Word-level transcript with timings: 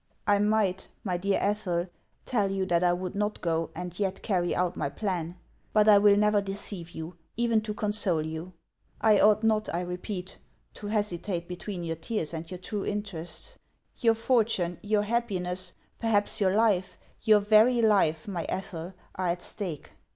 "I 0.35 0.39
might, 0.39 0.87
my 1.03 1.15
dear 1.17 1.37
Ethel, 1.39 1.85
tell 2.25 2.49
you 2.49 2.65
that 2.65 2.83
I 2.83 2.91
would 2.91 3.13
not 3.13 3.39
go, 3.39 3.69
and 3.75 3.99
yet 3.99 4.23
carry 4.23 4.55
out 4.55 4.75
my 4.75 4.89
plan; 4.89 5.37
but 5.73 5.87
I 5.87 5.99
will 5.99 6.17
never 6.17 6.41
deceive 6.41 6.89
you, 6.89 7.17
even 7.37 7.61
to 7.61 7.73
console 7.75 8.25
you. 8.25 8.53
I 8.99 9.19
ought 9.19 9.43
not, 9.43 9.71
I 9.71 9.81
repeat, 9.81 10.39
to 10.73 10.87
hesitate 10.87 11.47
between 11.47 11.83
your 11.83 11.97
tears 11.97 12.33
and 12.33 12.49
your 12.49 12.57
true 12.57 12.83
interests. 12.83 13.59
Your 13.97 14.15
fortune, 14.15 14.79
112, 14.81 14.81
HANS 14.81 14.81
OF 14.81 14.87
ICELAND. 14.87 14.91
your 14.91 15.15
happiness, 15.43 15.73
perhaps 15.99 16.41
your 16.41 16.55
life,— 16.55 16.97
your 17.27 17.39
very 17.39 17.79
life, 17.83 18.27
my 18.27 18.47
Ethel,— 18.49 18.95
are 19.13 19.27
at 19.27 19.43
stake." 19.43 19.91